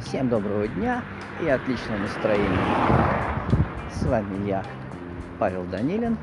Всем 0.00 0.28
доброго 0.28 0.66
дня 0.66 1.04
и 1.40 1.48
отличного 1.48 1.98
настроения. 1.98 2.58
С 3.92 4.02
вами 4.02 4.48
я, 4.48 4.64
Павел 5.38 5.62
Данилин, 5.66 6.18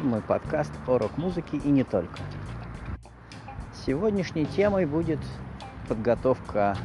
мой 0.00 0.20
подкаст 0.22 0.72
о 0.88 0.98
рок-музыке 0.98 1.58
и 1.58 1.68
не 1.68 1.84
только. 1.84 2.18
Сегодняшней 3.86 4.46
темой 4.46 4.86
будет 4.86 5.20
подготовка 5.88 6.76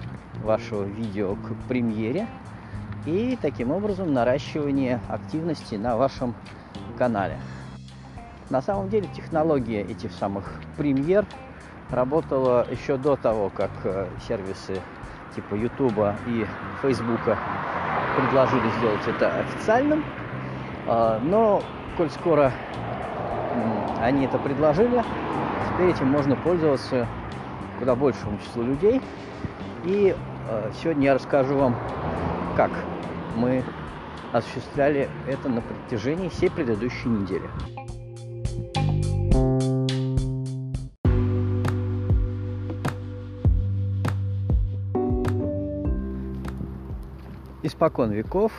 вашего 0.43 0.83
видео 0.83 1.35
к 1.35 1.55
премьере 1.67 2.27
и 3.07 3.35
таким 3.41 3.71
образом 3.71 4.13
наращивание 4.13 5.01
активности 5.09 5.73
на 5.73 5.97
вашем 5.97 6.35
канале. 6.99 7.39
На 8.51 8.61
самом 8.61 8.89
деле 8.89 9.07
технология 9.15 9.81
этих 9.81 10.11
самых 10.11 10.61
премьер 10.77 11.25
работала 11.89 12.65
еще 12.69 12.97
до 12.97 13.15
того, 13.15 13.49
как 13.49 13.71
э, 13.83 14.07
сервисы 14.27 14.81
типа 15.35 15.55
Ютуба 15.55 16.15
и 16.27 16.45
Фейсбука 16.81 17.37
предложили 18.15 18.69
сделать 18.77 19.07
это 19.07 19.39
официальным. 19.39 20.03
А, 20.87 21.19
но, 21.21 21.61
коль 21.97 22.09
скоро 22.09 22.51
они 24.01 24.25
это 24.25 24.37
предложили, 24.37 25.03
теперь 25.69 25.89
этим 25.89 26.07
можно 26.07 26.35
пользоваться 26.35 27.07
куда 27.79 27.95
большему 27.95 28.37
числу 28.39 28.63
людей. 28.63 29.01
И 29.83 30.15
а, 30.49 30.71
сегодня 30.81 31.05
я 31.05 31.13
расскажу 31.15 31.57
вам, 31.57 31.75
как 32.55 32.71
мы 33.35 33.63
осуществляли 34.31 35.09
это 35.27 35.49
на 35.49 35.61
протяжении 35.61 36.29
всей 36.29 36.49
предыдущей 36.49 37.09
недели. 37.09 37.49
Испокон 47.75 48.13
веков 48.13 48.53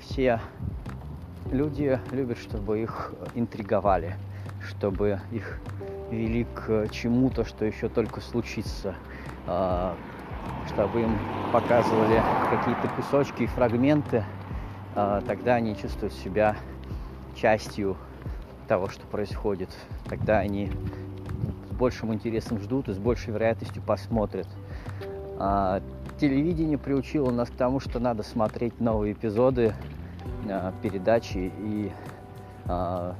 все 0.00 0.40
люди 1.52 2.00
любят, 2.10 2.38
чтобы 2.38 2.80
их 2.80 3.12
интриговали, 3.34 4.14
чтобы 4.66 5.20
их 5.30 5.60
вели 6.10 6.46
к 6.54 6.88
чему-то, 6.88 7.44
что 7.44 7.66
еще 7.66 7.90
только 7.90 8.22
случится, 8.22 8.94
а, 9.46 9.94
чтобы 10.68 11.02
им 11.02 11.18
показывали 11.52 12.22
какие-то 12.48 12.88
кусочки 12.96 13.42
и 13.42 13.46
фрагменты, 13.46 14.24
а, 14.94 15.20
тогда 15.26 15.56
они 15.56 15.76
чувствуют 15.76 16.14
себя 16.14 16.56
частью 17.34 17.94
того, 18.68 18.88
что 18.88 19.06
происходит. 19.06 19.68
Тогда 20.08 20.38
они 20.38 20.72
с 21.68 21.74
большим 21.74 22.14
интересом 22.14 22.58
ждут 22.60 22.88
и 22.88 22.94
с 22.94 22.98
большей 22.98 23.34
вероятностью 23.34 23.82
посмотрят. 23.82 24.48
А, 25.38 25.82
телевидение 26.18 26.78
приучило 26.78 27.30
нас 27.30 27.50
к 27.50 27.54
тому, 27.54 27.80
что 27.80 27.98
надо 27.98 28.22
смотреть 28.22 28.80
новые 28.80 29.12
эпизоды 29.12 29.74
э, 30.48 30.72
передачи 30.82 31.52
и 31.58 31.92
э, 32.64 33.12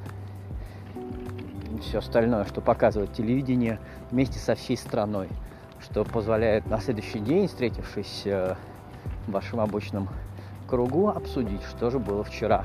все 1.83 1.98
остальное, 1.98 2.45
что 2.47 2.62
показывает 2.62 3.12
телевидение 3.12 3.78
вместе 4.11 4.39
со 4.39 4.55
всей 4.55 4.78
страной, 4.78 5.28
что 5.78 6.05
позволяет 6.05 6.67
на 6.67 6.81
следующий 6.81 7.19
день, 7.19 7.48
встретившись 7.48 8.23
э, 8.25 8.55
в 9.27 9.33
вашем 9.33 9.61
обычном 9.61 10.08
кругу, 10.67 11.08
обсудить, 11.08 11.62
что 11.64 11.91
же 11.91 11.98
было 11.98 12.25
вчера 12.25 12.64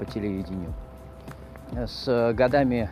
по 0.00 0.04
телевидению. 0.04 0.74
С 1.72 2.32
годами 2.32 2.90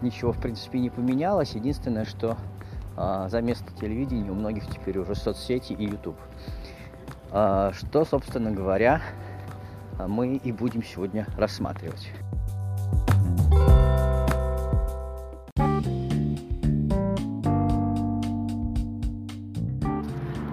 ничего, 0.00 0.32
в 0.32 0.40
принципе, 0.40 0.78
не 0.78 0.90
поменялось. 0.90 1.52
Единственное, 1.52 2.04
что 2.04 2.36
а, 3.00 3.28
за 3.28 3.40
место 3.40 3.72
телевидения 3.80 4.28
у 4.28 4.34
многих 4.34 4.66
теперь 4.66 4.98
уже 4.98 5.14
соцсети 5.14 5.72
и 5.72 5.84
YouTube. 5.84 6.18
А, 7.30 7.72
что, 7.72 8.04
собственно 8.04 8.50
говоря, 8.50 9.00
мы 10.04 10.34
и 10.34 10.50
будем 10.50 10.82
сегодня 10.82 11.26
рассматривать. 11.36 12.10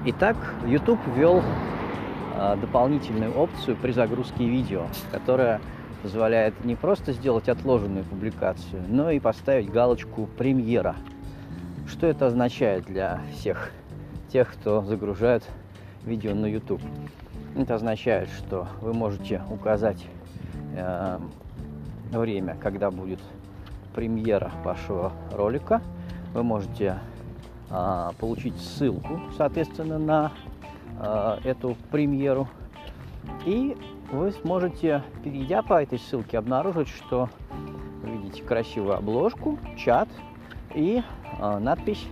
Итак, 0.08 0.38
YouTube 0.68 1.00
ввел 1.16 1.42
а, 2.36 2.56
дополнительную 2.58 3.34
опцию 3.34 3.76
при 3.76 3.92
загрузке 3.92 4.46
видео, 4.46 4.86
которая 5.12 5.60
позволяет 6.04 6.64
не 6.64 6.76
просто 6.76 7.12
сделать 7.12 7.50
отложенную 7.50 8.06
публикацию, 8.06 8.84
но 8.88 9.10
и 9.10 9.20
поставить 9.20 9.72
галочку 9.72 10.28
«Премьера», 10.38 10.96
что 11.96 12.08
это 12.08 12.28
означает 12.28 12.84
для 12.84 13.22
всех 13.32 13.72
тех, 14.28 14.52
кто 14.52 14.82
загружает 14.82 15.50
видео 16.04 16.36
на 16.36 16.46
YouTube? 16.46 16.82
Это 17.56 17.76
означает, 17.76 18.28
что 18.28 18.68
вы 18.82 18.94
можете 18.94 19.42
указать 19.50 20.06
э, 20.76 21.20
время, 22.12 22.58
когда 22.62 22.92
будет 22.92 23.22
премьера 23.94 24.52
вашего 24.66 25.14
ролика. 25.32 25.82
Вы 26.34 26.44
можете 26.44 27.00
э, 27.70 28.10
получить 28.20 28.58
ссылку, 28.58 29.22
соответственно, 29.38 29.98
на 29.98 30.32
э, 31.00 31.38
эту 31.46 31.78
премьеру. 31.92 32.50
И 33.46 33.78
вы 34.12 34.34
сможете, 34.34 35.02
перейдя 35.24 35.62
по 35.62 35.82
этой 35.82 36.00
ссылке, 36.00 36.40
обнаружить, 36.40 36.90
что 36.90 37.30
видите 38.04 38.44
красивую 38.44 38.98
обложку, 38.98 39.58
чат 39.78 40.10
и 40.76 41.02
э, 41.40 41.58
надпись 41.60 42.06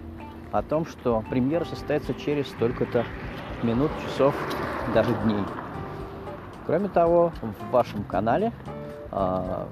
о 0.52 0.62
том, 0.62 0.86
что 0.86 1.24
премьера 1.30 1.66
состоится 1.66 2.14
через 2.14 2.48
столько-то 2.48 3.06
минут, 3.62 3.92
часов, 4.06 4.34
даже 4.94 5.14
дней. 5.24 5.44
Кроме 6.66 6.88
того, 6.88 7.32
в 7.42 7.72
вашем 7.72 8.04
канале 8.04 8.52
э, 9.12 9.66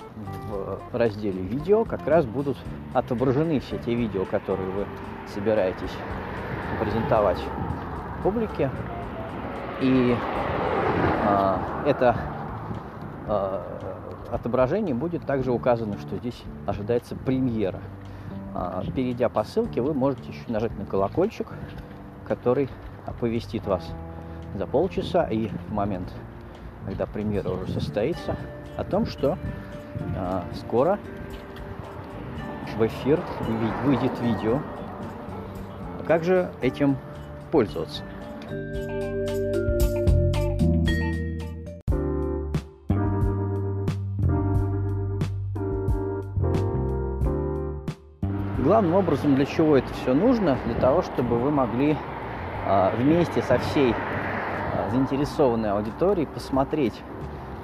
в 0.91 0.95
разделе 0.95 1.41
видео 1.41 1.85
как 1.85 2.05
раз 2.05 2.25
будут 2.25 2.57
отображены 2.93 3.59
все 3.61 3.77
те 3.77 3.95
видео, 3.95 4.25
которые 4.25 4.69
вы 4.69 4.85
собираетесь 5.33 5.93
презентовать 6.79 7.39
публике. 8.23 8.69
И 9.79 10.15
э, 11.27 11.57
это 11.85 12.15
э, 13.27 13.61
отображение 14.31 14.95
будет 14.95 15.25
также 15.25 15.51
указано, 15.51 15.97
что 15.99 16.17
здесь 16.17 16.43
ожидается 16.67 17.15
премьера. 17.15 17.79
А, 18.53 18.83
перейдя 18.95 19.29
по 19.29 19.43
ссылке, 19.43 19.81
вы 19.81 19.93
можете 19.93 20.29
еще 20.29 20.43
нажать 20.47 20.77
на 20.77 20.85
колокольчик, 20.85 21.47
который 22.27 22.69
оповестит 23.05 23.65
вас 23.65 23.89
за 24.55 24.67
полчаса 24.67 25.25
и 25.25 25.47
в 25.47 25.71
момент, 25.71 26.11
когда 26.85 27.05
премьера 27.05 27.49
уже 27.49 27.71
состоится, 27.71 28.35
о 28.77 28.83
том, 28.83 29.05
что 29.05 29.37
а, 30.17 30.43
скоро 30.55 30.99
в 32.77 32.85
эфир 32.85 33.21
выйдет 33.85 34.19
видео. 34.21 34.59
Как 36.07 36.23
же 36.23 36.51
этим 36.61 36.97
пользоваться? 37.51 38.03
Главным 48.71 48.95
образом, 48.95 49.35
для 49.35 49.45
чего 49.45 49.75
это 49.75 49.93
все 49.95 50.13
нужно? 50.13 50.57
Для 50.63 50.75
того, 50.75 51.01
чтобы 51.01 51.37
вы 51.37 51.51
могли 51.51 51.97
а, 52.65 52.95
вместе 52.95 53.41
со 53.41 53.59
всей 53.59 53.93
а, 53.93 54.89
заинтересованной 54.91 55.73
аудиторией 55.73 56.25
посмотреть 56.25 56.93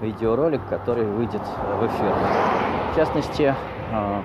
видеоролик, 0.01 0.59
который 0.67 1.05
выйдет 1.05 1.39
в 1.39 1.85
эфир. 1.85 2.13
В 2.91 2.95
частности, 2.97 3.55
а, 3.93 4.21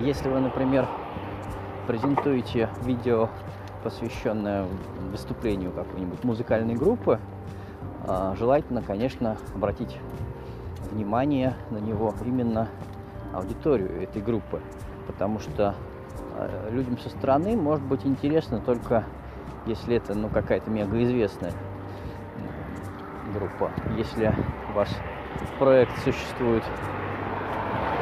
если 0.00 0.28
вы, 0.28 0.40
например, 0.40 0.86
презентуете 1.86 2.68
видео, 2.82 3.30
посвященное 3.82 4.66
выступлению 5.10 5.72
какой-нибудь 5.72 6.24
музыкальной 6.24 6.74
группы, 6.74 7.18
желательно, 8.38 8.82
конечно, 8.82 9.38
обратить 9.54 9.96
внимание 10.92 11.54
на 11.70 11.78
него 11.78 12.12
именно 12.22 12.68
аудиторию 13.32 14.02
этой 14.02 14.20
группы 14.20 14.60
потому 15.06 15.38
что 15.38 15.74
э, 16.36 16.68
людям 16.72 16.98
со 16.98 17.08
стороны 17.10 17.56
может 17.56 17.84
быть 17.84 18.04
интересно 18.04 18.60
только 18.60 19.04
если 19.66 19.96
это 19.96 20.14
ну, 20.14 20.28
какая-то 20.28 20.70
мегаизвестная 20.70 21.52
группа. 23.32 23.70
Если 23.96 24.32
у 24.70 24.76
вас 24.76 24.88
проект 25.58 25.96
существует 26.02 26.62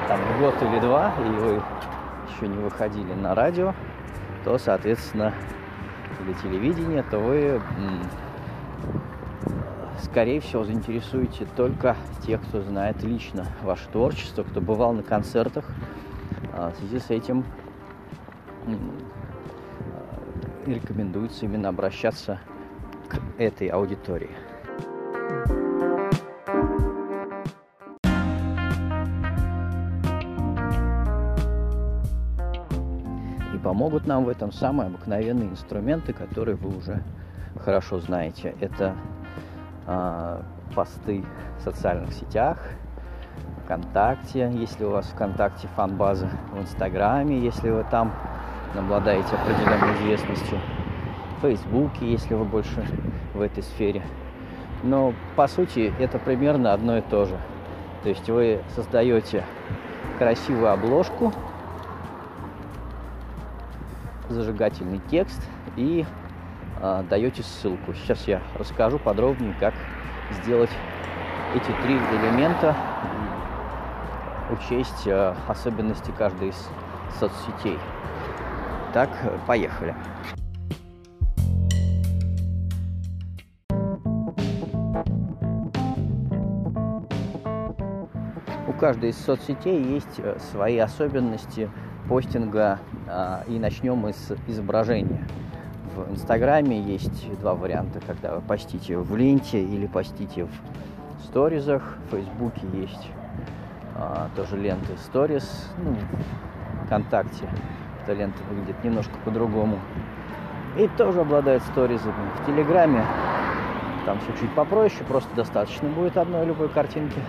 там 0.09 0.21
год 0.41 0.55
или 0.61 0.81
два, 0.81 1.15
и 1.19 1.31
вы 1.31 1.63
еще 2.29 2.49
не 2.49 2.59
выходили 2.59 3.15
на 3.15 3.35
радио, 3.35 3.75
то, 4.45 4.59
соответственно, 4.59 5.33
или 6.21 6.33
телевидение, 6.35 7.03
то 7.05 7.19
вы, 7.19 7.61
скорее 10.03 10.41
всего, 10.41 10.65
заинтересуете 10.65 11.47
только 11.57 11.97
тех, 12.27 12.43
кто 12.43 12.61
знает 12.63 13.03
лично 13.03 13.47
ваше 13.63 13.89
творчество, 13.89 14.43
кто 14.43 14.61
бывал 14.61 14.93
на 14.93 15.03
концертах, 15.03 15.65
в 16.71 16.77
связи 16.77 16.99
с 16.99 17.11
этим 17.11 17.45
рекомендуется 20.67 21.45
именно 21.45 21.69
обращаться 21.69 22.39
к 23.09 23.19
этой 23.39 23.69
аудитории. 23.69 24.31
И 33.55 33.59
помогут 33.59 34.07
нам 34.07 34.25
в 34.25 34.29
этом 34.29 34.53
самые 34.53 34.89
обыкновенные 34.89 35.49
инструменты, 35.49 36.13
которые 36.13 36.57
вы 36.57 36.77
уже 36.77 37.03
хорошо 37.59 38.01
знаете. 38.01 38.55
Это 38.61 38.95
э, 39.87 40.43
посты 40.75 41.25
в 41.59 41.63
социальных 41.63 42.13
сетах, 42.13 42.59
ВКонтакте, 43.73 44.51
если 44.53 44.85
у 44.85 44.91
вас 44.91 45.07
ВКонтакте 45.07 45.67
фан-база, 45.77 46.29
в 46.53 46.61
Инстаграме, 46.61 47.39
если 47.39 47.71
вы 47.71 47.85
там 47.91 48.13
обладаете 48.77 49.35
определенной 49.35 49.95
известностью, 49.97 50.59
в 51.39 51.41
Фейсбуке, 51.41 52.11
если 52.11 52.35
вы 52.35 52.45
больше 52.45 52.87
в 53.33 53.41
этой 53.41 53.63
сфере. 53.63 54.03
Но 54.83 55.15
по 55.37 55.47
сути 55.47 55.91
это 55.99 56.19
примерно 56.19 56.75
одно 56.75 56.99
и 56.99 57.01
то 57.01 57.25
же. 57.25 57.39
То 58.03 58.11
есть 58.11 58.29
вы 58.29 58.61
создаете 58.75 59.43
красивую 60.19 60.71
обложку, 60.71 61.33
зажигательный 64.29 65.01
текст 65.11 65.43
и 65.77 66.05
э, 66.79 67.05
даете 67.09 67.43
ссылку. 67.43 67.95
Сейчас 67.95 68.29
я 68.29 68.43
расскажу 68.59 68.99
подробнее, 68.99 69.55
как 69.59 69.73
сделать 70.43 70.71
эти 71.55 71.73
три 71.83 71.95
элемента 71.95 72.77
учесть 74.53 75.07
э, 75.07 75.35
особенности 75.49 76.13
каждой 76.17 76.51
из 76.51 76.69
соцсетей. 77.19 77.79
Так, 78.93 79.11
поехали. 79.47 79.95
У 88.69 88.73
каждой 88.79 89.11
из 89.11 89.19
соцсетей 89.19 89.83
есть 89.83 90.19
э, 90.19 90.39
свои 90.51 90.79
особенности 90.79 91.71
постинга, 92.09 92.81
а, 93.09 93.45
и 93.47 93.59
начнем 93.59 94.07
из 94.09 94.33
изображения. 94.49 95.27
В 95.95 96.11
Инстаграме 96.11 96.81
есть 96.81 97.31
два 97.41 97.55
варианта, 97.55 98.01
когда 98.07 98.35
вы 98.35 98.41
постите 98.41 98.99
в 98.99 99.15
ленте 99.17 99.63
или 99.63 99.87
постите 99.87 100.45
в 100.45 101.25
сторизах. 101.25 101.97
В 102.07 102.17
Фейсбуке 102.17 102.63
есть 102.73 103.09
а, 103.95 104.29
тоже 104.37 104.57
ленты 104.57 104.93
Stories, 104.95 105.45
ну, 105.79 105.97
ВКонтакте 106.87 107.49
эта 108.03 108.15
лента 108.15 108.39
выглядит 108.49 108.83
немножко 108.83 109.13
по-другому. 109.25 109.79
И 110.77 110.89
тоже 110.97 111.21
обладает 111.21 111.63
сторизами. 111.63 112.31
В 112.41 112.47
Телеграме 112.47 113.05
там 114.07 114.19
все 114.21 114.33
чуть 114.41 114.55
попроще, 114.55 115.05
просто 115.07 115.35
достаточно 115.35 115.89
будет 115.89 116.17
одной 116.17 116.47
любой 116.47 116.69
картинки. 116.69 117.21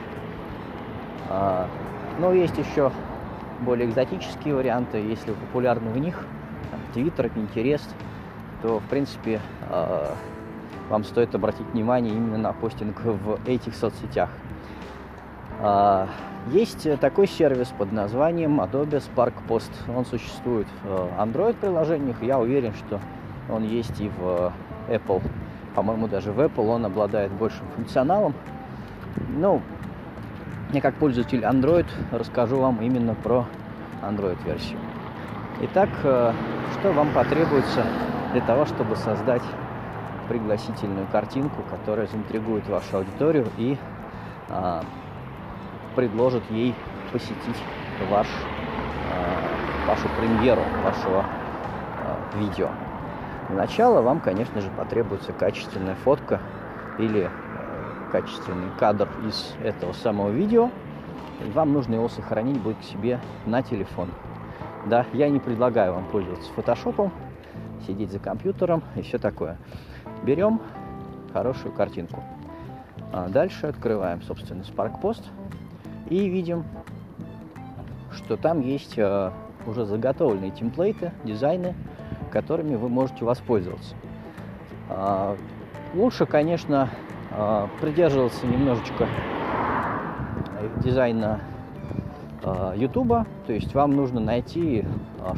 А, 1.29 1.67
но 2.19 2.31
есть 2.31 2.57
еще 2.57 2.91
более 3.61 3.87
экзотические 3.87 4.55
варианты, 4.55 4.97
если 4.97 5.31
популярны 5.31 5.91
в 5.91 5.97
них, 5.97 6.25
Твиттер, 6.93 7.27
Pinterest, 7.27 7.87
то, 8.61 8.79
в 8.79 8.83
принципе, 8.85 9.41
а, 9.69 10.15
вам 10.89 11.03
стоит 11.03 11.33
обратить 11.35 11.67
внимание 11.73 12.13
именно 12.13 12.37
на 12.37 12.53
постинг 12.53 13.01
в 13.03 13.39
этих 13.45 13.75
соцсетях. 13.75 14.29
А, 15.65 16.09
есть 16.51 16.99
такой 16.99 17.25
сервис 17.25 17.73
под 17.77 17.93
названием 17.93 18.59
Adobe 18.59 19.01
Spark 19.01 19.33
Post. 19.47 19.71
Он 19.95 20.05
существует 20.05 20.67
в 20.83 21.09
Android-приложениях. 21.17 22.21
Я 22.21 22.37
уверен, 22.37 22.73
что 22.73 22.99
он 23.49 23.63
есть 23.63 23.97
и 24.01 24.09
в 24.09 24.51
Apple. 24.89 25.21
По-моему, 25.73 26.09
даже 26.09 26.33
в 26.33 26.39
Apple 26.41 26.67
он 26.67 26.85
обладает 26.85 27.31
большим 27.31 27.65
функционалом. 27.75 28.33
Ну, 29.29 29.61
я 30.73 30.81
как 30.81 30.95
пользователь 30.95 31.43
Android 31.45 31.87
расскажу 32.11 32.57
вам 32.57 32.81
именно 32.81 33.15
про 33.15 33.45
Android-версию. 34.01 34.79
Итак, 35.61 35.89
э, 36.03 36.33
что 36.73 36.91
вам 36.91 37.13
потребуется 37.13 37.85
для 38.33 38.41
того, 38.41 38.65
чтобы 38.65 38.97
создать 38.97 39.43
пригласительную 40.27 41.07
картинку, 41.07 41.61
которая 41.69 42.07
заинтригует 42.07 42.67
вашу 42.67 42.97
аудиторию 42.97 43.47
и 43.57 43.77
а, 44.49 44.83
предложит 45.95 46.43
ей 46.49 46.75
посетить 47.11 47.63
ваш, 48.09 48.27
э, 48.27 49.87
вашу 49.87 50.07
премьеру 50.19 50.61
вашего 50.83 51.23
э, 51.23 52.39
видео. 52.39 52.69
Для 53.49 53.57
начала 53.57 54.01
вам, 54.01 54.19
конечно 54.19 54.61
же, 54.61 54.69
потребуется 54.71 55.33
качественная 55.33 55.95
фотка 55.95 56.41
или 56.97 57.29
э, 57.29 58.11
качественный 58.11 58.69
кадр 58.79 59.09
из 59.27 59.55
этого 59.63 59.93
самого 59.93 60.29
видео. 60.29 60.69
Вам 61.53 61.73
нужно 61.73 61.95
его 61.95 62.09
сохранить 62.09 62.59
будет 62.61 62.77
к 62.77 62.83
себе 62.83 63.19
на 63.45 63.61
телефон. 63.61 64.09
Да, 64.85 65.05
я 65.13 65.29
не 65.29 65.39
предлагаю 65.39 65.93
вам 65.93 66.05
пользоваться 66.05 66.51
фотошопом, 66.53 67.11
сидеть 67.85 68.11
за 68.11 68.19
компьютером 68.19 68.83
и 68.95 69.01
все 69.01 69.17
такое. 69.17 69.57
Берем 70.23 70.61
хорошую 71.31 71.73
картинку. 71.73 72.23
А 73.11 73.27
дальше 73.27 73.67
открываем, 73.67 74.21
собственно, 74.21 74.61
Spark 74.61 75.01
Post 75.01 75.23
и 76.13 76.29
видим, 76.29 76.63
что 78.11 78.37
там 78.37 78.61
есть 78.61 78.93
э, 78.97 79.31
уже 79.65 79.85
заготовленные 79.85 80.51
темплейты, 80.51 81.11
дизайны, 81.23 81.73
которыми 82.31 82.75
вы 82.75 82.87
можете 82.87 83.25
воспользоваться. 83.25 83.95
Э, 84.89 85.35
лучше, 85.95 86.27
конечно, 86.27 86.89
э, 87.31 87.67
придерживаться 87.81 88.45
немножечко 88.45 89.07
дизайна 90.83 91.41
YouTube, 92.75 93.25
то 93.47 93.53
есть 93.53 93.73
вам 93.73 93.91
нужно 93.91 94.19
найти 94.19 94.85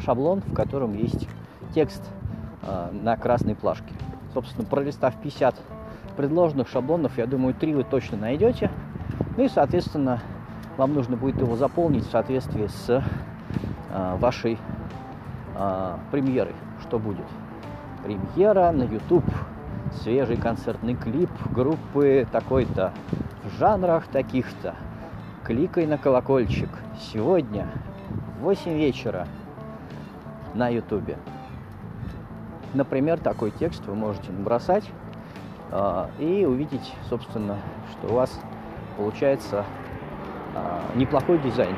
шаблон, 0.04 0.40
в 0.40 0.52
котором 0.52 0.96
есть 0.96 1.28
текст 1.72 2.02
на 2.92 3.16
красной 3.16 3.54
плашке. 3.54 3.92
Собственно, 4.34 4.66
пролистав 4.66 5.14
50 5.20 5.54
предложенных 6.16 6.68
шаблонов, 6.68 7.16
я 7.16 7.26
думаю, 7.26 7.54
3 7.54 7.74
вы 7.74 7.84
точно 7.84 8.16
найдете. 8.18 8.70
Ну 9.36 9.44
и, 9.44 9.48
соответственно, 9.48 10.20
вам 10.76 10.94
нужно 10.94 11.16
будет 11.16 11.40
его 11.40 11.56
заполнить 11.56 12.06
в 12.06 12.10
соответствии 12.10 12.66
с 12.66 13.02
э, 13.90 14.16
вашей 14.18 14.58
э, 15.54 15.96
премьерой. 16.10 16.54
Что 16.82 16.98
будет? 16.98 17.26
Премьера 18.04 18.70
на 18.72 18.82
YouTube, 18.82 19.24
свежий 20.02 20.36
концертный 20.36 20.94
клип 20.94 21.30
группы 21.50 22.26
такой-то, 22.30 22.92
в 23.42 23.58
жанрах 23.58 24.06
таких-то. 24.08 24.74
Кликай 25.44 25.86
на 25.86 25.98
колокольчик. 25.98 26.68
Сегодня 27.00 27.68
в 28.38 28.42
8 28.42 28.72
вечера 28.76 29.26
на 30.54 30.68
YouTube. 30.68 31.16
Например, 32.74 33.18
такой 33.18 33.50
текст 33.52 33.86
вы 33.86 33.94
можете 33.94 34.30
набросать 34.32 34.84
э, 35.70 36.06
и 36.18 36.44
увидеть, 36.44 36.92
собственно, 37.08 37.56
что 37.92 38.12
у 38.12 38.16
вас 38.16 38.38
получается 38.98 39.64
неплохой 40.94 41.38
дизайн. 41.38 41.76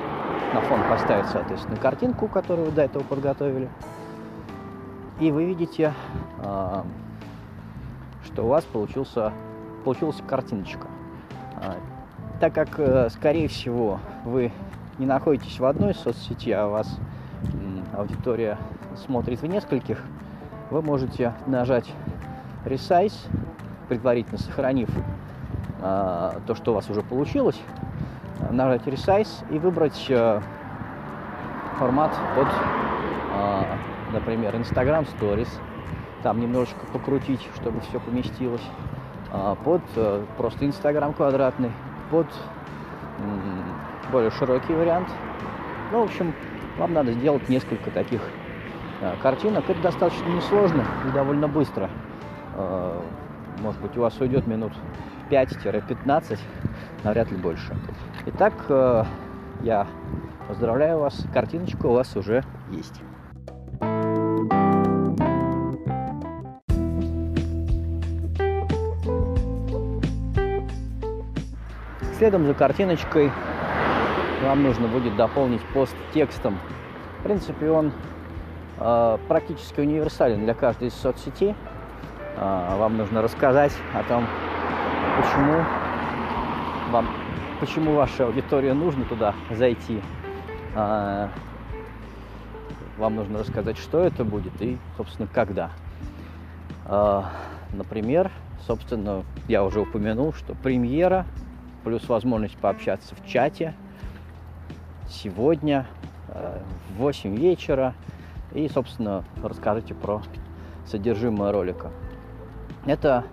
На 0.54 0.60
фон 0.62 0.80
поставить, 0.88 1.26
соответственно, 1.26 1.76
картинку, 1.76 2.26
которую 2.28 2.66
вы 2.66 2.72
до 2.72 2.82
этого 2.82 3.02
подготовили. 3.02 3.68
И 5.20 5.30
вы 5.30 5.44
видите, 5.44 5.92
а, 6.38 6.84
что 8.24 8.44
у 8.44 8.48
вас 8.48 8.64
получился, 8.64 9.32
получилась 9.84 10.22
картиночка. 10.26 10.86
А, 11.56 11.74
так 12.40 12.54
как, 12.54 12.78
э, 12.78 13.08
скорее 13.10 13.48
всего, 13.48 13.98
вы 14.24 14.52
не 14.98 15.06
находитесь 15.06 15.58
в 15.58 15.64
одной 15.64 15.92
соцсети, 15.92 16.50
а 16.50 16.68
у 16.68 16.70
вас 16.70 16.98
аудитория 17.96 18.58
смотрит 19.04 19.42
в 19.42 19.46
нескольких, 19.46 20.00
вы 20.70 20.82
можете 20.82 21.34
нажать 21.46 21.92
Resize, 22.64 23.14
предварительно 23.88 24.38
сохранив 24.38 24.88
то, 25.80 26.54
что 26.54 26.72
у 26.72 26.74
вас 26.74 26.90
уже 26.90 27.02
получилось, 27.02 27.60
нажать 28.50 28.86
Resize 28.86 29.44
и 29.50 29.58
выбрать 29.58 30.06
э, 30.08 30.40
формат 31.78 32.12
под, 32.34 32.48
э, 32.48 33.62
например, 34.12 34.54
Instagram 34.56 35.04
Stories. 35.04 35.48
Там 36.22 36.40
немножечко 36.40 36.86
покрутить, 36.92 37.46
чтобы 37.56 37.80
все 37.80 38.00
поместилось. 38.00 38.64
Э, 39.32 39.54
под 39.64 39.82
просто 40.36 40.64
Instagram 40.64 41.14
квадратный, 41.14 41.72
под 42.10 42.26
более 44.12 44.30
широкий 44.30 44.74
вариант. 44.74 45.08
Ну, 45.92 46.00
в 46.00 46.04
общем, 46.04 46.32
вам 46.78 46.92
надо 46.92 47.12
сделать 47.12 47.48
несколько 47.48 47.90
таких 47.90 48.20
картинок. 49.22 49.68
Это 49.68 49.80
достаточно 49.82 50.26
несложно 50.28 50.84
и 51.06 51.10
довольно 51.10 51.48
быстро. 51.48 51.90
Может 53.60 53.80
быть, 53.80 53.96
у 53.96 54.02
вас 54.02 54.18
уйдет 54.20 54.46
минут 54.46 54.72
5-15, 55.30 56.38
навряд 57.04 57.30
ли 57.30 57.36
больше. 57.36 57.76
Итак, 58.26 58.52
э, 58.68 59.04
я 59.62 59.86
поздравляю 60.48 60.98
вас, 60.98 61.24
картиночка 61.32 61.86
у 61.86 61.92
вас 61.92 62.16
уже 62.16 62.42
есть. 62.70 63.00
Следом 72.18 72.46
за 72.46 72.54
картиночкой 72.54 73.30
вам 74.42 74.62
нужно 74.62 74.88
будет 74.88 75.16
дополнить 75.16 75.62
пост 75.72 75.94
текстом. 76.12 76.58
В 77.20 77.22
принципе, 77.22 77.70
он 77.70 77.92
э, 78.78 79.18
практически 79.28 79.80
универсален 79.80 80.44
для 80.44 80.54
каждой 80.54 80.88
из 80.88 80.94
соцсетей. 80.94 81.54
Э, 82.36 82.76
вам 82.76 82.96
нужно 82.96 83.22
рассказать 83.22 83.72
о 83.94 84.02
том, 84.02 84.26
почему 85.16 85.64
вам, 86.90 87.06
почему 87.60 87.94
ваша 87.94 88.26
аудитория 88.26 88.72
нужно 88.72 89.04
туда 89.04 89.34
зайти. 89.50 90.00
Э, 90.74 91.28
вам 92.96 93.16
нужно 93.16 93.40
рассказать, 93.40 93.78
что 93.78 94.00
это 94.00 94.24
будет 94.24 94.60
и, 94.60 94.78
собственно, 94.96 95.28
когда. 95.32 95.70
Э, 96.86 97.22
например, 97.72 98.30
собственно, 98.66 99.24
я 99.48 99.64
уже 99.64 99.80
упомянул, 99.80 100.32
что 100.32 100.54
премьера 100.54 101.26
плюс 101.84 102.08
возможность 102.08 102.56
пообщаться 102.56 103.14
в 103.14 103.26
чате 103.26 103.74
сегодня 105.08 105.86
э, 106.28 106.60
в 106.90 106.98
8 106.98 107.36
вечера. 107.36 107.94
И, 108.54 108.66
собственно, 108.68 109.24
расскажите 109.42 109.94
про 109.94 110.22
содержимое 110.86 111.52
ролика. 111.52 111.90
Это 112.86 113.24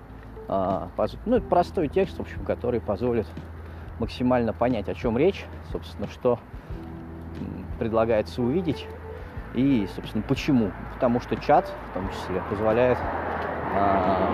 э, 0.48 0.88
ну, 1.26 1.42
простой 1.42 1.88
текст, 1.88 2.18
в 2.18 2.22
общем, 2.22 2.44
который 2.46 2.80
позволит 2.80 3.28
максимально 4.00 4.54
понять, 4.54 4.90
о 4.90 4.94
чем 4.94 5.18
речь, 5.18 5.46
собственно, 5.72 6.08
что 6.08 6.40
предлагается 7.80 8.42
увидеть 8.42 8.88
и, 9.54 9.88
собственно, 9.96 10.24
почему. 10.28 10.72
Потому 10.94 11.20
что 11.20 11.36
чат, 11.38 11.72
в 11.92 11.94
том 11.94 12.10
числе, 12.10 12.42
позволяет, 12.50 12.98
э, 12.98 14.30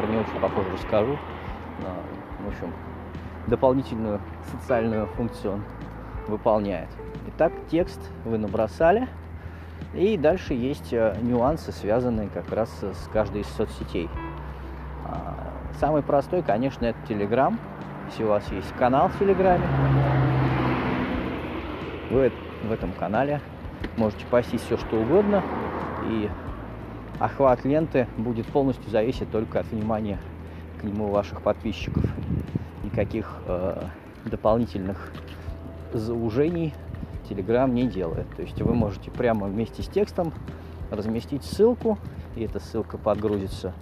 про 0.00 0.06
него 0.06 0.22
чуть 0.24 0.40
попозже 0.40 0.72
расскажу, 0.72 1.12
э, 1.12 2.44
в 2.44 2.48
общем, 2.48 2.72
дополнительную 3.46 4.20
социальную 4.50 5.06
функцию 5.08 5.62
выполняет. 6.28 6.88
Итак, 7.28 7.52
текст 7.70 8.00
вы 8.24 8.38
набросали, 8.38 9.08
и 9.94 10.16
дальше 10.16 10.54
есть 10.54 10.92
э, 10.92 11.16
нюансы, 11.22 11.72
связанные 11.72 12.28
как 12.28 12.52
раз 12.52 12.70
с 12.82 13.08
каждой 13.12 13.42
из 13.42 13.48
соцсетей. 13.48 14.08
Самый 15.80 16.02
простой, 16.02 16.42
конечно, 16.42 16.86
это 16.86 16.98
Telegram. 17.08 17.56
Если 18.10 18.24
у 18.24 18.28
вас 18.28 18.50
есть 18.52 18.72
канал 18.78 19.08
в 19.08 19.18
Телеграме, 19.18 19.64
вы 22.10 22.32
в 22.62 22.72
этом 22.72 22.92
канале 22.92 23.40
можете 23.96 24.24
постить 24.26 24.62
все, 24.62 24.76
что 24.76 24.96
угодно, 24.96 25.42
и 26.08 26.30
охват 27.18 27.64
ленты 27.64 28.06
будет 28.16 28.46
полностью 28.46 28.90
зависеть 28.90 29.30
только 29.30 29.60
от 29.60 29.66
внимания 29.66 30.18
к 30.80 30.84
нему 30.84 31.08
ваших 31.08 31.42
подписчиков 31.42 32.04
никаких 32.96 33.30
э, 33.46 33.82
дополнительных 34.24 35.12
заужений 35.92 36.72
Telegram 37.28 37.70
не 37.70 37.86
делает. 37.86 38.26
То 38.36 38.42
есть 38.42 38.60
вы 38.62 38.74
можете 38.74 39.10
прямо 39.10 39.46
вместе 39.46 39.82
с 39.82 39.86
текстом 39.86 40.32
разместить 40.90 41.44
ссылку, 41.44 41.98
и 42.36 42.44
эта 42.44 42.60
ссылка 42.60 42.96
подгрузится, 42.96 43.74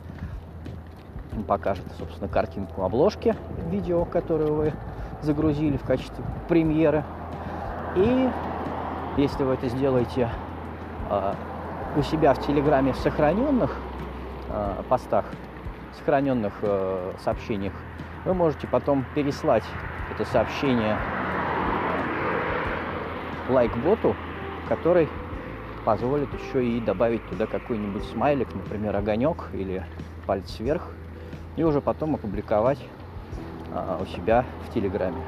покажет, 1.42 1.84
собственно, 1.98 2.28
картинку 2.28 2.82
обложки 2.82 3.34
видео, 3.70 4.04
которое 4.04 4.52
вы 4.52 4.72
загрузили 5.22 5.76
в 5.76 5.82
качестве 5.82 6.24
премьеры. 6.48 7.04
И 7.96 8.28
если 9.16 9.42
вы 9.42 9.54
это 9.54 9.68
сделаете 9.68 10.28
э, 11.10 11.34
у 11.96 12.02
себя 12.02 12.34
в 12.34 12.46
Телеграме 12.46 12.92
в 12.92 12.96
сохраненных 12.96 13.76
э, 14.48 14.82
постах, 14.88 15.24
сохраненных 15.98 16.52
э, 16.62 17.12
сообщениях, 17.22 17.72
вы 18.24 18.34
можете 18.34 18.66
потом 18.66 19.04
переслать 19.14 19.64
это 20.12 20.24
сообщение 20.24 20.96
лайк-боту, 23.48 24.16
который 24.68 25.08
позволит 25.84 26.28
еще 26.32 26.66
и 26.66 26.80
добавить 26.80 27.26
туда 27.28 27.46
какой-нибудь 27.46 28.04
смайлик, 28.04 28.48
например, 28.54 28.96
огонек 28.96 29.48
или 29.52 29.84
палец 30.26 30.58
вверх, 30.58 30.88
и 31.56 31.62
уже 31.62 31.80
потом 31.80 32.14
опубликовать 32.14 32.78
а, 33.72 34.00
у 34.02 34.06
себя 34.06 34.44
в 34.68 34.72
Телеграме. 34.72 35.18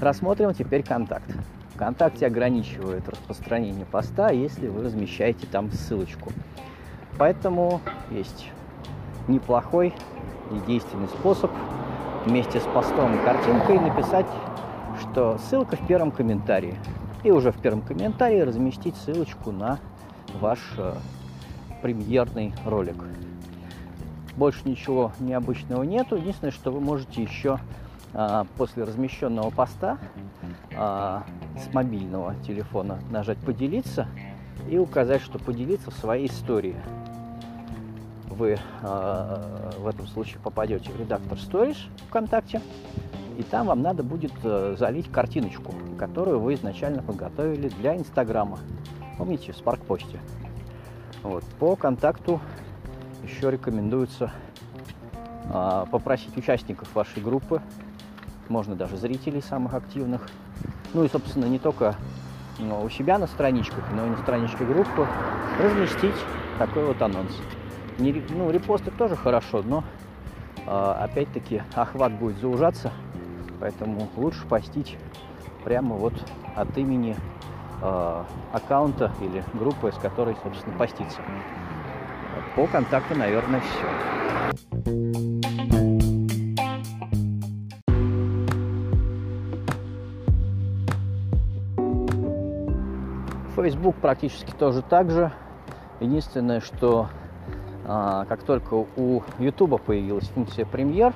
Рассмотрим 0.00 0.52
теперь 0.52 0.82
контакт. 0.82 1.34
ВКонтакте 1.74 2.26
ограничивает 2.26 3.08
распространение 3.08 3.86
поста, 3.86 4.30
если 4.30 4.68
вы 4.68 4.82
размещаете 4.82 5.46
там 5.46 5.72
ссылочку. 5.72 6.30
Поэтому 7.16 7.80
есть 8.10 8.50
неплохой 9.28 9.94
и 10.50 10.66
действенный 10.66 11.08
способ 11.08 11.50
вместе 12.24 12.60
с 12.60 12.64
постом 12.64 13.14
и 13.14 13.24
картинкой 13.24 13.78
написать, 13.78 14.26
что 15.00 15.38
ссылка 15.38 15.76
в 15.76 15.86
первом 15.86 16.10
комментарии. 16.10 16.76
И 17.22 17.30
уже 17.30 17.52
в 17.52 17.60
первом 17.60 17.82
комментарии 17.82 18.40
разместить 18.40 18.96
ссылочку 18.96 19.50
на 19.50 19.78
ваш 20.40 20.58
э, 20.76 20.94
премьерный 21.82 22.52
ролик. 22.66 22.96
Больше 24.36 24.60
ничего 24.64 25.12
необычного 25.20 25.82
нету. 25.84 26.16
Единственное, 26.16 26.50
что 26.50 26.70
вы 26.70 26.80
можете 26.80 27.22
еще 27.22 27.58
а, 28.12 28.46
после 28.56 28.84
размещенного 28.84 29.50
поста 29.50 29.98
а, 30.76 31.24
с 31.56 31.72
мобильного 31.72 32.34
телефона 32.46 32.98
нажать 33.10 33.38
«Поделиться» 33.38 34.08
и 34.68 34.78
указать, 34.78 35.20
что 35.22 35.38
поделиться 35.38 35.90
в 35.90 35.94
своей 35.94 36.28
истории. 36.28 36.76
Вы 38.36 38.58
а, 38.82 39.72
в 39.78 39.86
этом 39.86 40.06
случае 40.06 40.38
попадете 40.42 40.90
в 40.90 40.98
редактор 40.98 41.38
Stories 41.38 41.76
ВКонтакте, 42.08 42.60
и 43.38 43.42
там 43.42 43.66
вам 43.66 43.82
надо 43.82 44.02
будет 44.02 44.32
э, 44.44 44.76
залить 44.78 45.10
картиночку, 45.10 45.74
которую 45.98 46.40
вы 46.40 46.54
изначально 46.54 47.02
подготовили 47.02 47.68
для 47.68 47.96
Инстаграма. 47.96 48.60
Помните, 49.18 49.52
в 49.52 49.56
Спаркпосте. 49.56 50.20
Вот. 51.22 51.44
По 51.58 51.74
контакту 51.74 52.40
еще 53.22 53.50
рекомендуется 53.50 54.30
попросить 55.90 56.36
участников 56.36 56.94
вашей 56.94 57.22
группы 57.22 57.60
можно 58.48 58.74
даже 58.74 58.96
зрителей 58.96 59.42
самых 59.42 59.74
активных. 59.74 60.28
Ну 60.92 61.04
и, 61.04 61.08
собственно, 61.08 61.46
не 61.46 61.58
только 61.58 61.96
ну, 62.58 62.82
у 62.82 62.90
себя 62.90 63.18
на 63.18 63.26
страничках, 63.26 63.84
но 63.92 64.06
и 64.06 64.10
на 64.10 64.16
страничке 64.18 64.64
группы 64.64 65.06
разместить 65.60 66.14
такой 66.58 66.84
вот 66.84 67.00
анонс. 67.02 67.32
Не, 67.98 68.12
ну, 68.30 68.50
репосты 68.50 68.90
тоже 68.90 69.14
хорошо, 69.14 69.62
но 69.62 69.84
э, 70.66 70.70
опять-таки 70.70 71.62
охват 71.74 72.12
будет 72.12 72.38
заужаться, 72.38 72.92
поэтому 73.60 74.08
лучше 74.16 74.46
постить 74.46 74.98
прямо 75.64 75.94
вот 75.94 76.14
от 76.56 76.76
имени 76.76 77.16
э, 77.82 78.24
аккаунта 78.52 79.12
или 79.20 79.44
группы, 79.54 79.92
с 79.92 79.96
которой, 79.96 80.36
собственно, 80.42 80.76
поститься. 80.76 81.20
По 82.56 82.66
контакту, 82.66 83.14
наверное, 83.14 83.60
все. 83.60 84.14
Facebook 93.56 93.96
практически 93.96 94.50
тоже 94.50 94.82
так 94.82 95.10
же. 95.10 95.32
Единственное, 96.00 96.60
что 96.60 97.08
а, 97.08 97.23
как 97.84 98.42
только 98.44 98.86
у 98.96 99.22
YouTube 99.38 99.80
появилась 99.82 100.28
функция 100.28 100.64
премьер, 100.64 101.12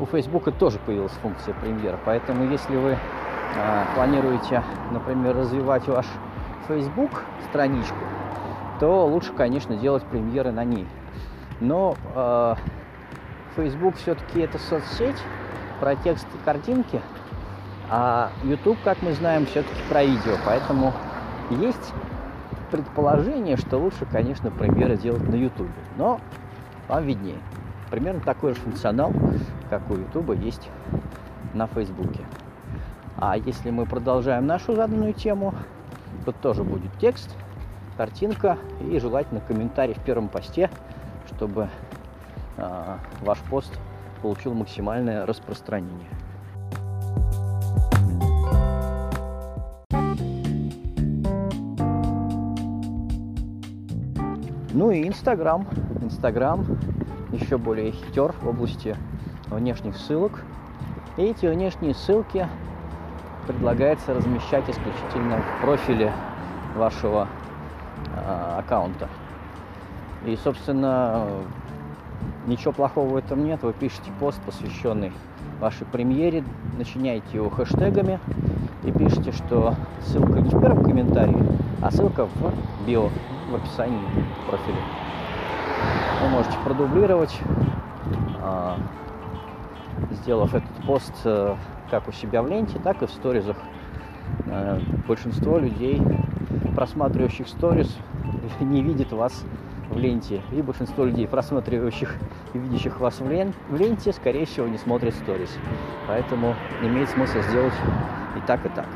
у 0.00 0.06
Facebook 0.06 0.52
тоже 0.58 0.78
появилась 0.78 1.12
функция 1.12 1.54
премьер. 1.54 1.98
Поэтому 2.04 2.50
если 2.50 2.76
вы 2.76 2.96
а, 3.56 3.86
планируете, 3.94 4.62
например, 4.92 5.36
развивать 5.36 5.86
ваш 5.88 6.06
Facebook 6.68 7.24
страничку, 7.48 7.96
то 8.78 9.06
лучше, 9.06 9.32
конечно, 9.32 9.76
делать 9.76 10.04
премьеры 10.04 10.52
на 10.52 10.64
ней. 10.64 10.86
Но 11.60 11.96
э, 12.14 12.54
Facebook 13.56 13.96
все-таки 13.96 14.40
это 14.40 14.58
соцсеть 14.58 15.20
про 15.80 15.96
текст 15.96 16.26
и 16.34 16.44
картинки, 16.44 17.00
а 17.90 18.30
YouTube, 18.44 18.78
как 18.84 19.02
мы 19.02 19.12
знаем, 19.14 19.46
все-таки 19.46 19.80
про 19.88 20.04
видео. 20.04 20.36
Поэтому 20.44 20.92
есть 21.50 21.92
предположение, 22.70 23.56
что 23.56 23.78
лучше, 23.78 24.06
конечно, 24.06 24.50
премьеры 24.50 24.96
делать 24.96 25.26
на 25.28 25.34
YouTube. 25.34 25.70
Но 25.96 26.20
вам 26.88 27.04
виднее. 27.04 27.38
Примерно 27.90 28.20
такой 28.20 28.54
же 28.54 28.60
функционал, 28.60 29.12
как 29.70 29.90
у 29.90 29.94
YouTube, 29.94 30.36
есть 30.38 30.68
на 31.54 31.66
Фейсбуке. 31.66 32.20
А 33.16 33.36
если 33.36 33.70
мы 33.70 33.86
продолжаем 33.86 34.46
нашу 34.46 34.74
заданную 34.74 35.12
тему, 35.12 35.54
тут 36.24 36.36
тоже 36.40 36.62
будет 36.62 36.92
текст, 36.98 37.34
картинка 37.96 38.58
и 38.80 38.98
желательно 38.98 39.40
комментарий 39.40 39.94
в 39.94 40.00
первом 40.04 40.28
посте, 40.28 40.70
чтобы 41.34 41.68
э, 42.56 42.96
ваш 43.22 43.38
пост 43.50 43.72
получил 44.22 44.54
максимальное 44.54 45.26
распространение. 45.26 46.10
Ну 54.72 54.90
и 54.90 55.08
Инстаграм. 55.08 55.66
Инстаграм 56.02 56.64
еще 57.32 57.56
более 57.56 57.92
хитер 57.92 58.34
в 58.42 58.48
области 58.48 58.96
внешних 59.46 59.96
ссылок. 59.96 60.44
И 61.16 61.22
эти 61.22 61.46
внешние 61.46 61.94
ссылки 61.94 62.46
предлагается 63.46 64.12
размещать 64.12 64.68
исключительно 64.68 65.38
в 65.38 65.62
профиле 65.62 66.12
вашего 66.76 67.28
э, 68.14 68.58
аккаунта. 68.58 69.08
И, 70.26 70.36
собственно, 70.36 71.26
ничего 72.46 72.72
плохого 72.72 73.08
в 73.08 73.16
этом 73.16 73.44
нет. 73.44 73.62
Вы 73.62 73.72
пишете 73.72 74.10
пост, 74.20 74.38
посвященный 74.42 75.12
вашей 75.60 75.86
премьере, 75.86 76.44
начиняете 76.76 77.26
его 77.32 77.48
хэштегами 77.48 78.20
и 78.84 78.92
пишите, 78.92 79.32
что 79.32 79.74
ссылка 80.02 80.40
не 80.40 80.50
в 80.50 80.60
первом 80.60 80.84
комментарии, 80.84 81.42
а 81.80 81.90
ссылка 81.90 82.26
в 82.26 82.86
био, 82.86 83.08
в 83.48 83.54
описании 83.54 84.00
профиля. 84.48 84.80
Вы 86.22 86.28
можете 86.28 86.56
продублировать, 86.64 87.38
а, 88.42 88.76
сделав 90.10 90.54
этот 90.54 90.70
пост 90.86 91.14
э, 91.24 91.54
как 91.90 92.08
у 92.08 92.12
себя 92.12 92.42
в 92.42 92.48
ленте, 92.48 92.78
так 92.78 93.02
и 93.02 93.06
в 93.06 93.10
сторизах. 93.10 93.56
Э, 94.46 94.80
большинство 95.06 95.58
людей, 95.58 96.02
просматривающих 96.74 97.48
сторис, 97.48 97.96
не 98.60 98.82
видит 98.82 99.12
вас 99.12 99.44
в 99.90 99.98
ленте. 99.98 100.42
И 100.52 100.60
большинство 100.60 101.04
людей, 101.04 101.26
просматривающих 101.26 102.16
и 102.54 102.58
видящих 102.58 103.00
вас 103.00 103.20
в, 103.20 103.30
лен, 103.30 103.52
в 103.68 103.76
ленте, 103.76 104.12
скорее 104.12 104.46
всего, 104.46 104.66
не 104.66 104.78
смотрят 104.78 105.14
сторис. 105.14 105.56
Поэтому 106.06 106.54
имеет 106.82 107.08
смысл 107.10 107.40
сделать 107.48 107.74
и 108.36 108.40
так, 108.46 108.64
и 108.66 108.68
так. 108.68 108.86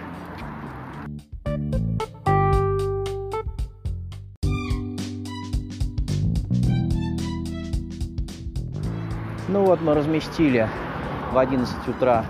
Вот 9.72 9.80
мы 9.80 9.94
разместили 9.94 10.68
в 11.32 11.38
11 11.38 11.88
утра 11.88 12.26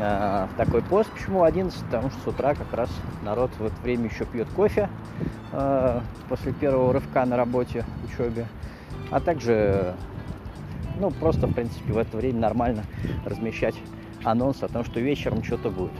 э, 0.00 0.48
такой 0.56 0.82
пост. 0.82 1.08
Почему 1.12 1.44
11? 1.44 1.84
Потому 1.84 2.10
что 2.10 2.18
с 2.18 2.26
утра 2.26 2.56
как 2.56 2.72
раз 2.72 2.90
народ 3.22 3.52
в 3.60 3.64
это 3.64 3.76
время 3.80 4.06
еще 4.06 4.24
пьет 4.24 4.48
кофе 4.56 4.90
э, 5.52 6.00
после 6.28 6.52
первого 6.52 6.92
рывка 6.94 7.24
на 7.26 7.36
работе, 7.36 7.84
учебе. 8.04 8.48
А 9.12 9.20
также, 9.20 9.94
ну, 10.98 11.12
просто, 11.12 11.46
в 11.46 11.54
принципе, 11.54 11.92
в 11.92 11.96
это 11.96 12.16
время 12.16 12.40
нормально 12.40 12.82
размещать 13.24 13.76
анонс 14.24 14.60
о 14.64 14.66
том, 14.66 14.84
что 14.84 14.98
вечером 14.98 15.44
что-то 15.44 15.70
будет. 15.70 15.92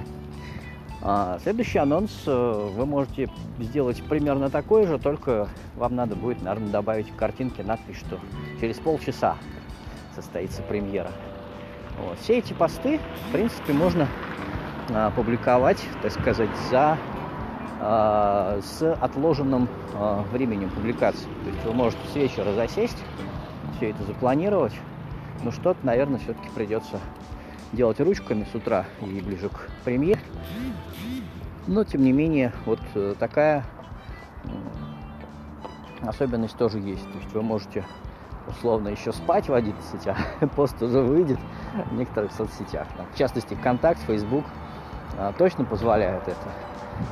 А 1.03 1.39
следующий 1.41 1.79
анонс 1.79 2.25
э, 2.27 2.71
вы 2.75 2.85
можете 2.85 3.31
сделать 3.61 4.03
примерно 4.03 4.51
такой 4.51 4.89
же, 4.89 4.99
только 4.99 5.47
вам 5.77 5.95
надо 5.95 6.17
будет, 6.17 6.43
наверное, 6.43 6.71
добавить 6.71 7.09
в 7.09 7.15
картинке 7.15 7.63
надпись, 7.63 7.99
что 7.99 8.19
через 8.61 8.79
полчаса 8.79 9.37
состоится 10.23 10.63
премьера. 10.63 11.11
Вот. 11.99 12.19
Все 12.21 12.39
эти 12.39 12.53
посты, 12.53 13.01
в 13.29 13.33
принципе, 13.33 13.73
можно 13.73 14.09
а, 14.91 15.11
публиковать, 15.11 15.83
так 16.03 16.13
сказать, 16.13 16.51
за 16.71 16.99
а, 17.81 18.61
с 18.63 18.95
отложенным 18.95 19.69
а, 19.95 20.25
временем 20.33 20.71
публикации. 20.71 21.29
То 21.45 21.51
есть 21.51 21.65
вы 21.65 21.73
можете 21.73 22.01
с 22.13 22.17
вечера 22.17 22.53
засесть, 22.53 22.99
все 23.77 23.91
это 23.91 24.03
запланировать, 24.05 24.75
но 25.43 25.53
что-то, 25.53 25.79
наверное, 25.85 26.19
все-таки 26.19 26.49
придется 26.55 26.99
делать 27.73 28.01
ручками 28.01 28.47
с 28.51 28.55
утра 28.55 28.87
и 29.01 29.21
ближе 29.21 29.49
к 29.49 29.69
премьере. 29.85 30.21
Но, 31.67 31.85
тем 31.85 32.03
не 32.03 32.13
менее, 32.13 32.53
вот 32.65 32.81
э, 32.95 33.15
такая 33.19 33.65
особенность 36.01 36.57
тоже 36.57 36.79
есть. 36.79 37.05
То 37.13 37.19
есть 37.19 37.33
вы 37.35 37.43
можете 37.43 37.85
условно 38.49 38.89
еще 38.89 39.13
спать 39.13 39.49
в 39.49 39.55
11, 39.55 40.07
а 40.09 40.47
пост 40.57 40.81
уже 40.83 41.01
выйдет 41.01 41.39
в 41.91 41.95
некоторых 41.95 42.33
соцсетях. 42.33 42.87
В 43.15 43.19
частности, 43.19 43.55
ВКонтакт, 43.55 44.01
Facebook 44.07 44.45
а, 45.19 45.33
точно 45.37 45.65
позволяют 45.65 46.27
это. 46.27 46.49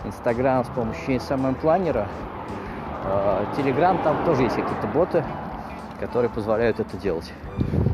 Инстаграм 0.05 0.65
с 0.65 0.69
помощью 0.69 1.17
SMM-планера. 1.17 2.09
Телеграм, 3.57 4.03
там 4.03 4.25
тоже 4.25 4.43
есть 4.43 4.57
какие-то 4.57 4.89
боты, 4.89 5.25
которые 6.01 6.29
позволяют 6.29 6.81
это 6.81 6.97
делать. 6.97 7.33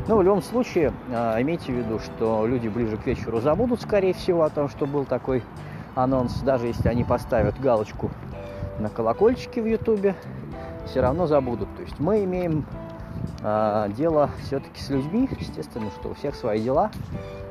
Но 0.07 0.17
в 0.17 0.23
любом 0.23 0.41
случае, 0.41 0.91
а, 1.11 1.41
имейте 1.41 1.71
в 1.71 1.75
виду, 1.75 1.99
что 1.99 2.45
люди 2.45 2.67
ближе 2.67 2.97
к 2.97 3.05
вечеру 3.05 3.39
забудут, 3.39 3.81
скорее 3.81 4.13
всего, 4.13 4.43
о 4.43 4.49
том, 4.49 4.67
что 4.69 4.85
был 4.85 5.05
такой 5.05 5.43
анонс, 5.95 6.41
даже 6.41 6.67
если 6.67 6.89
они 6.89 7.03
поставят 7.03 7.59
галочку 7.59 8.11
на 8.79 8.89
колокольчике 8.89 9.61
в 9.61 9.65
Ютубе, 9.65 10.15
все 10.85 11.01
равно 11.01 11.27
забудут. 11.27 11.73
То 11.75 11.83
есть 11.83 11.99
мы 11.99 12.23
имеем 12.25 12.65
а, 13.41 13.89
дело 13.89 14.29
все-таки 14.43 14.81
с 14.81 14.89
людьми. 14.89 15.29
Естественно, 15.39 15.89
что 15.99 16.09
у 16.09 16.13
всех 16.13 16.35
свои 16.35 16.61
дела. 16.61 16.91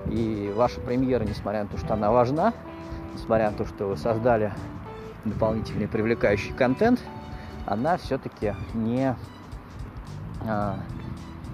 И 0.06 0.52
ваша 0.56 0.80
премьера, 0.80 1.24
несмотря 1.24 1.62
на 1.62 1.68
то, 1.68 1.78
что 1.78 1.94
она 1.94 2.10
важна, 2.10 2.52
несмотря 3.14 3.50
на 3.50 3.56
то, 3.56 3.64
что 3.64 3.86
вы 3.86 3.96
создали 3.96 4.52
дополнительный 5.24 5.88
привлекающий 5.88 6.52
контент, 6.52 7.00
она 7.66 7.96
все-таки 7.96 8.54
не 8.74 9.14
а, 10.46 10.78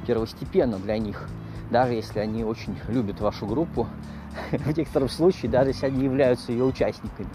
первостепенна 0.07 0.79
для 0.79 0.99
них. 0.99 1.29
Даже 1.71 1.93
если 1.93 2.19
они 2.19 2.45
очень 2.45 2.79
любят 2.89 3.21
вашу 3.21 3.47
группу, 3.47 3.87
в 4.51 4.77
некотором 4.77 5.09
случае, 5.09 5.51
даже 5.51 5.71
если 5.71 5.87
они 5.87 6.05
являются 6.05 6.53
ее 6.53 6.65
участниками. 6.65 7.29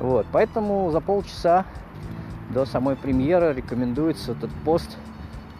Вот, 0.00 0.26
поэтому 0.32 0.90
за 0.90 1.00
полчаса 1.00 1.64
до 2.50 2.64
самой 2.64 2.96
премьеры 2.96 3.54
рекомендуется 3.54 4.32
этот 4.32 4.50
пост 4.64 4.96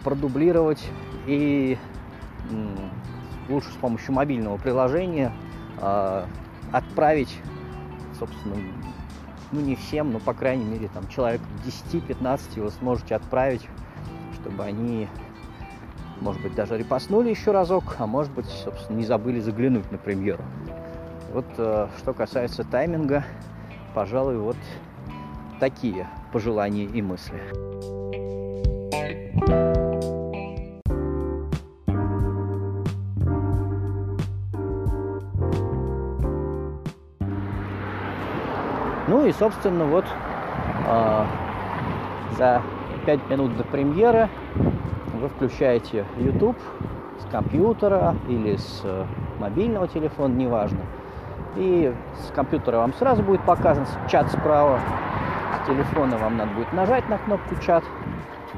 продублировать 0.03 0.83
и 1.25 1.77
лучше 3.49 3.69
с 3.69 3.75
помощью 3.75 4.13
мобильного 4.13 4.57
приложения 4.57 5.31
э, 5.79 6.25
отправить, 6.71 7.39
собственно, 8.17 8.55
ну 9.51 9.61
не 9.61 9.75
всем, 9.75 10.11
но 10.11 10.19
по 10.19 10.33
крайней 10.33 10.65
мере 10.65 10.89
там 10.93 11.07
человек 11.07 11.41
10-15 11.65 12.61
вы 12.61 12.69
сможете 12.71 13.15
отправить, 13.15 13.67
чтобы 14.33 14.63
они, 14.63 15.07
может 16.19 16.41
быть, 16.41 16.55
даже 16.55 16.77
репостнули 16.77 17.29
еще 17.29 17.51
разок, 17.51 17.95
а 17.99 18.07
может 18.07 18.31
быть, 18.33 18.47
собственно, 18.47 18.97
не 18.97 19.05
забыли 19.05 19.39
заглянуть 19.39 19.89
на 19.91 19.97
премьеру. 19.97 20.43
Вот 21.33 21.45
э, 21.57 21.87
что 21.97 22.13
касается 22.13 22.63
тайминга, 22.63 23.23
пожалуй, 23.93 24.37
вот 24.37 24.57
такие 25.59 26.07
пожелания 26.31 26.85
и 26.85 27.01
мысли. 27.01 27.92
И, 39.25 39.31
собственно, 39.31 39.85
вот 39.85 40.05
э, 40.85 41.25
за 42.37 42.61
5 43.05 43.29
минут 43.29 43.55
до 43.55 43.63
премьеры 43.63 44.27
вы 45.13 45.29
включаете 45.29 46.05
YouTube 46.17 46.57
с 47.19 47.31
компьютера 47.31 48.15
или 48.27 48.57
с 48.57 48.81
э, 48.83 49.05
мобильного 49.39 49.87
телефона, 49.87 50.33
неважно. 50.33 50.79
И 51.55 51.93
с 52.15 52.31
компьютера 52.33 52.77
вам 52.77 52.93
сразу 52.93 53.23
будет 53.23 53.41
показан 53.45 53.85
чат 54.09 54.29
справа. 54.29 54.81
С 55.63 55.67
телефона 55.67 56.17
вам 56.17 56.35
надо 56.35 56.51
будет 56.53 56.73
нажать 56.73 57.07
на 57.07 57.17
кнопку 57.17 57.55
чат. 57.55 57.83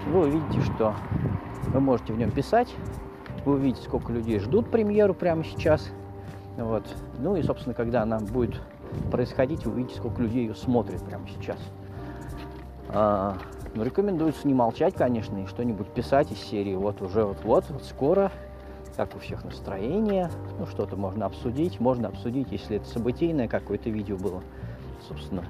Вы 0.07 0.21
увидите, 0.21 0.61
что 0.61 0.95
вы 1.67 1.79
можете 1.79 2.13
в 2.13 2.17
нем 2.17 2.31
писать. 2.31 2.73
Вы 3.45 3.53
увидите, 3.53 3.83
сколько 3.83 4.11
людей 4.11 4.39
ждут 4.39 4.71
премьеру 4.71 5.13
прямо 5.13 5.43
сейчас. 5.43 5.91
Вот. 6.57 6.83
Ну 7.19 7.35
и, 7.35 7.43
собственно, 7.43 7.75
когда 7.75 8.01
она 8.01 8.17
будет 8.19 8.59
происходить, 9.11 9.65
вы 9.65 9.73
увидите, 9.73 9.97
сколько 9.97 10.21
людей 10.21 10.45
ее 10.47 10.55
смотрит 10.55 11.03
прямо 11.03 11.27
сейчас. 11.27 11.59
А, 12.89 13.37
но 13.75 13.81
ну, 13.81 13.83
рекомендуется 13.83 14.47
не 14.47 14.53
молчать, 14.53 14.93
конечно, 14.95 15.37
и 15.37 15.45
что-нибудь 15.47 15.87
писать 15.87 16.31
из 16.31 16.39
серии 16.39 16.75
вот 16.75 17.01
уже 17.01 17.25
вот-вот, 17.25 17.65
вот 17.69 17.83
скоро, 17.83 18.31
как 18.95 19.13
у 19.15 19.19
всех 19.19 19.43
настроение, 19.43 20.29
ну 20.57 20.65
что-то 20.65 20.95
можно 20.95 21.25
обсудить, 21.25 21.79
можно 21.81 22.07
обсудить, 22.07 22.51
если 22.51 22.77
это 22.77 22.87
событийное 22.87 23.49
какое-то 23.49 23.89
видео 23.89 24.15
было, 24.15 24.41
собственно, 25.07 25.43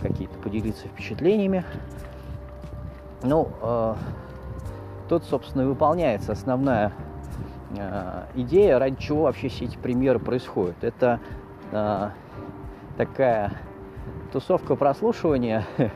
какие-то 0.00 0.38
поделиться 0.38 0.88
впечатлениями. 0.88 1.64
Ну, 3.22 3.48
э, 3.60 3.94
тут, 5.10 5.24
собственно, 5.24 5.62
и 5.62 5.66
выполняется 5.66 6.32
основная 6.32 6.92
э, 7.76 8.24
идея, 8.36 8.78
ради 8.78 8.96
чего 8.96 9.24
вообще 9.24 9.48
все 9.48 9.66
эти 9.66 9.76
премьеры 9.76 10.18
происходят. 10.18 10.82
Это 10.82 11.20
такая 12.96 13.52
тусовка 14.32 14.76
прослушивания, 14.76 15.64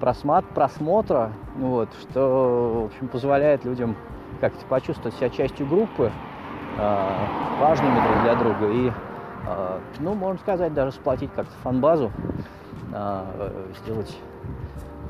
просмат, 0.00 0.46
просмотра, 0.48 1.32
вот, 1.56 1.88
что, 2.00 2.82
в 2.82 2.84
общем, 2.86 3.08
позволяет 3.08 3.64
людям 3.64 3.96
как-то 4.40 4.64
почувствовать 4.66 5.14
себя 5.16 5.30
частью 5.30 5.66
группы, 5.66 6.10
э, 6.78 7.14
важными 7.60 8.00
друг 8.00 8.22
для 8.22 8.34
друга 8.36 8.72
и, 8.72 8.92
э, 9.46 9.78
ну, 9.98 10.14
можно 10.14 10.38
сказать, 10.38 10.72
даже 10.72 10.92
сплотить 10.92 11.30
как-то 11.34 11.52
фан-базу, 11.62 12.10
э, 12.92 13.64
сделать 13.82 14.16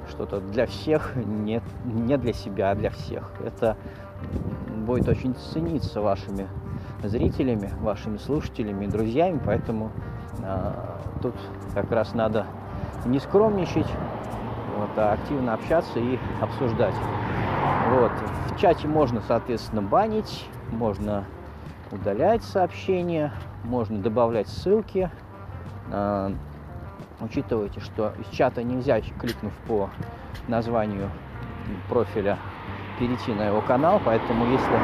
что-то 0.09 0.41
для 0.41 0.67
всех, 0.67 1.15
не, 1.17 1.63
не 1.85 2.17
для 2.17 2.33
себя, 2.33 2.71
а 2.71 2.75
для 2.75 2.91
всех. 2.91 3.31
Это 3.45 3.77
будет 4.79 5.09
очень 5.09 5.35
цениться 5.35 6.01
вашими 6.01 6.49
зрителями, 7.05 7.71
вашими 7.81 8.17
слушателями, 8.17 8.87
друзьями, 8.87 9.41
поэтому 9.45 9.91
тут 11.23 11.35
как 11.75 11.91
раз 11.91 12.15
надо 12.15 12.47
не 13.05 13.19
скромничать, 13.19 13.87
вот, 14.77 14.91
а 14.97 15.13
активно 15.13 15.55
общаться 15.55 15.99
и 15.99 16.19
обсуждать. 16.41 16.95
Вот. 17.91 18.13
В 18.51 18.59
чате 18.59 18.87
можно, 18.87 19.21
соответственно, 19.27 19.83
банить, 19.83 20.47
можно 20.71 21.25
удалять 21.91 22.43
сообщения, 22.45 23.33
можно 23.65 24.01
добавлять 24.01 24.49
ссылки. 24.49 25.11
Э, 25.91 26.33
учитывайте, 27.21 27.81
что 27.81 28.13
из 28.19 28.29
чата 28.29 28.63
нельзя, 28.63 29.01
кликнув 29.01 29.53
по 29.67 29.91
названию 30.47 31.11
профиля, 31.89 32.39
перейти 32.99 33.33
на 33.33 33.47
его 33.47 33.61
канал, 33.63 34.01
поэтому 34.05 34.47
если 34.47 34.79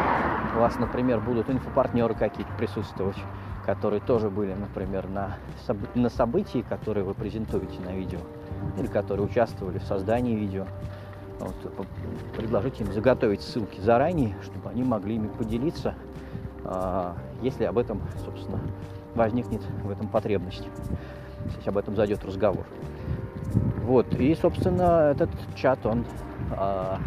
у 0.57 0.61
вас, 0.61 0.79
например, 0.79 1.21
будут 1.21 1.51
инфопартнеры 1.51 2.15
какие-то 2.15 2.53
присутствовать, 2.55 3.17
которые 3.65 4.01
тоже 4.01 4.31
были, 4.31 4.55
например, 4.55 5.09
на, 5.09 5.37
на 5.95 6.09
событии, 6.09 6.65
которые 6.67 7.05
вы 7.05 7.15
презентуете 7.15 7.79
на 7.85 7.91
видео, 7.91 8.21
или 8.79 8.87
которые 8.87 9.27
участвовали 9.27 9.79
в 9.79 9.85
создании 9.85 10.35
видео, 10.35 10.65
вот, 11.39 11.87
предложите 12.37 12.85
им 12.85 12.93
заготовить 12.93 13.43
ссылки 13.43 13.81
заранее, 13.81 14.35
чтобы 14.43 14.71
они 14.71 14.83
могли 14.83 15.17
ими 15.17 15.29
поделиться, 15.29 15.95
а, 16.65 17.17
если 17.43 17.65
об 17.65 17.77
этом, 17.77 18.01
собственно, 18.25 18.59
возникнет 19.15 19.63
в 19.83 19.91
этом 19.91 20.09
потребность, 20.09 20.67
если 21.57 21.69
об 21.69 21.77
этом 21.77 21.95
зайдет 21.97 22.25
разговор. 22.25 22.65
Вот, 23.85 24.15
и, 24.15 24.35
собственно, 24.35 25.13
этот 25.13 25.31
чат, 25.55 25.85
он 25.85 26.07
а, 26.51 26.99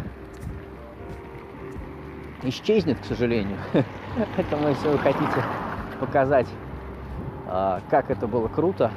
исчезнет, 2.44 2.98
к 3.00 3.04
сожалению. 3.04 3.58
Поэтому, 4.36 4.68
если 4.68 4.88
вы 4.88 4.98
хотите 4.98 5.44
показать, 5.98 6.46
а, 7.46 7.80
как 7.90 8.10
это 8.10 8.26
было 8.26 8.48
круто 8.48 8.90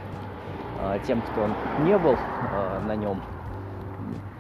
а, 0.80 1.00
тем, 1.00 1.22
кто 1.22 1.50
не 1.84 1.98
был 1.98 2.16
а, 2.18 2.82
на 2.86 2.96
нем, 2.96 3.22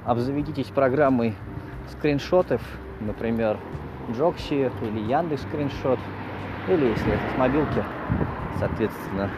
обзаведитесь 0.05 0.67
программой 0.67 1.35
скриншотов, 1.91 2.61
например, 2.99 3.57
Джокси 4.11 4.71
или 4.81 4.99
Яндекс 4.99 5.43
скриншот, 5.43 5.99
или 6.67 6.85
если 6.85 7.13
это 7.13 7.23
с 7.33 7.37
мобилки, 7.37 7.83
соответственно, 8.59 9.29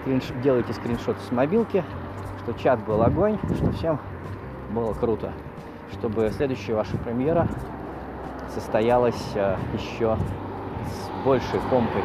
скринш... 0.00 0.24
делайте 0.42 0.72
скриншот 0.72 1.16
с 1.20 1.32
мобилки, 1.32 1.84
что 2.42 2.52
чат 2.54 2.84
был 2.84 3.02
огонь, 3.02 3.38
что 3.56 3.72
всем 3.72 3.98
было 4.70 4.92
круто, 4.94 5.32
чтобы 5.92 6.30
следующая 6.30 6.74
ваша 6.74 6.96
премьера 6.98 7.48
состоялась 8.58 9.34
еще 9.72 10.16
с 10.84 11.24
большей 11.24 11.60
помкой. 11.70 12.02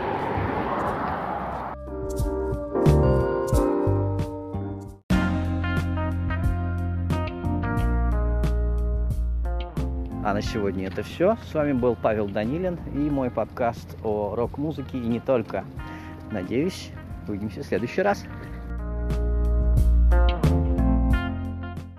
А 10.25 10.33
на 10.33 10.41
сегодня 10.41 10.87
это 10.87 11.03
все. 11.03 11.37
С 11.49 11.53
вами 11.53 11.73
был 11.73 11.97
Павел 12.01 12.27
Данилин 12.27 12.79
и 12.93 13.09
мой 13.09 13.29
подкаст 13.29 13.97
о 14.03 14.35
рок-музыке 14.35 14.97
и 14.97 15.07
не 15.07 15.19
только. 15.19 15.65
Надеюсь, 16.31 16.91
увидимся 17.27 17.61
в 17.61 17.65
следующий 17.65 18.03
раз. 18.03 18.23